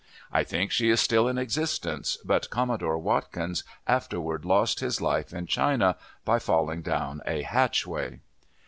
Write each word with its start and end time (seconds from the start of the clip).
I 0.31 0.43
think 0.43 0.71
she 0.71 0.89
is 0.89 0.99
still 0.99 1.27
in 1.27 1.37
existence, 1.37 2.17
but 2.25 2.49
Commodore 2.49 2.97
Watkins 2.97 3.63
afterward 3.85 4.45
lost 4.45 4.79
his 4.79 4.99
life 4.99 5.31
in 5.31 5.45
China, 5.45 5.95
by 6.25 6.39
falling 6.39 6.81
down 6.81 7.21
a 7.27 7.43
hatchway. 7.43 8.17